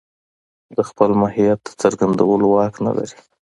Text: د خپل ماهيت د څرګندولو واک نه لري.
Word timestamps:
د 0.75 0.79
خپل 0.89 1.09
ماهيت 1.21 1.59
د 1.65 1.69
څرګندولو 1.81 2.45
واک 2.53 2.75
نه 2.85 2.91
لري. 2.97 3.17